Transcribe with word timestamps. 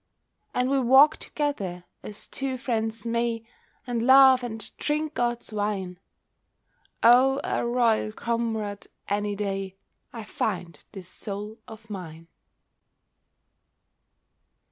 And 0.55 0.71
we 0.71 0.79
walk 0.79 1.17
together 1.17 1.83
as 2.01 2.25
two 2.25 2.57
friends 2.57 3.05
may, 3.05 3.45
And 3.85 4.01
laugh 4.03 4.41
and 4.41 4.67
drink 4.77 5.13
God's 5.13 5.53
wine. 5.53 5.99
Oh, 7.03 7.39
a 7.43 7.63
royal 7.67 8.11
comrade 8.11 8.87
any 9.07 9.35
day 9.35 9.75
I 10.11 10.23
find 10.23 10.83
this 10.93 11.07
Soul 11.07 11.59
of 11.67 11.87
mine. 11.91 12.27